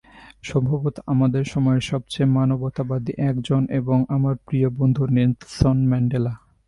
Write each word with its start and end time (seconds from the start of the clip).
সম্ভবত 0.43 0.95
আমাদের 1.07 1.43
সময়ের 1.45 1.81
সবচেয়ে 1.81 2.29
মানবতাবাদী 2.29 3.13
একজন 3.29 3.61
এবং 3.71 3.97
আমার 4.09 4.35
প্রিয় 4.47 4.67
বন্ধু 4.69 5.03
নেলসন 5.07 5.77
ম্যান্ডেলা। 5.87 6.33